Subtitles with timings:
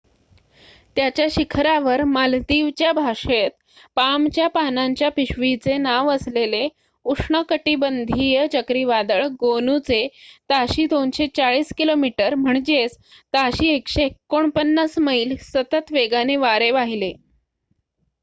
[0.97, 3.51] त्याच्या शिखरावर मालदीवच्या भाषेत
[3.95, 6.67] पामच्या पानांच्या पिशवीचे नाव असलेले
[7.05, 10.07] उष्णकटिबंधीय चक्रीवादळ गोनूचे
[10.49, 17.13] ताशी 240 किलोमीटर ताशी 149 मैल सतत वेगाने वारे वाहिले